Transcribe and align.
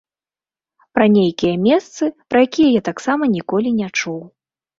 Пра 0.95 1.05
нейкія 1.17 1.53
месцы, 1.65 2.03
пра 2.33 2.39
якія 2.47 2.69
я 2.79 2.83
таксама 2.89 3.23
ніколі 3.37 3.69
не 3.79 3.87
чуў. 3.99 4.19